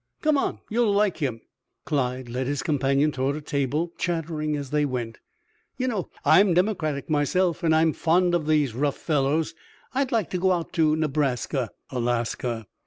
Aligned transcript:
"Come 0.23 0.35
on, 0.35 0.61
you'll 0.67 0.91
like 0.91 1.17
him." 1.17 1.41
Clyde 1.85 2.27
led 2.27 2.47
his 2.47 2.63
companion 2.63 3.11
toward 3.11 3.35
a 3.35 3.39
table, 3.41 3.93
chattering 3.99 4.55
as 4.57 4.71
they 4.71 4.83
went. 4.83 5.19
"Y' 5.77 5.85
know, 5.85 6.09
I'm 6.25 6.55
democratic 6.55 7.07
myself, 7.07 7.61
and 7.61 7.75
I'm 7.75 7.93
fond 7.93 8.33
of 8.33 8.47
these 8.47 8.73
rough 8.73 8.97
fellows. 8.97 9.53
I'd 9.93 10.11
like 10.11 10.31
to 10.31 10.39
go 10.39 10.53
out 10.53 10.73
to 10.73 10.95
Nebraska" 10.95 11.69
"Alaska." 11.91 12.65